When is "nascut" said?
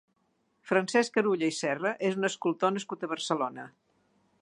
2.79-3.07